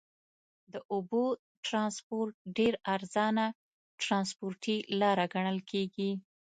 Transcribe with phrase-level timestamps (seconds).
[0.73, 1.23] د اوبو
[1.65, 3.45] ترانسپورت ډېر ارزانه
[4.01, 6.11] ترنسپورټي لاره ګڼل کیږي.